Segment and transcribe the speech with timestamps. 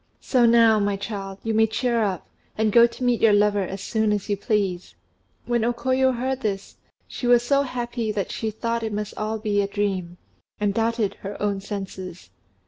[0.19, 3.81] So now, my child, you may cheer up, and go to meet your lover as
[3.83, 4.95] soon as you please."
[5.45, 6.77] When O Koyo heard this,
[7.07, 10.17] she was so happy that she thought it must all be a dream,
[10.59, 12.31] and doubted her own senses.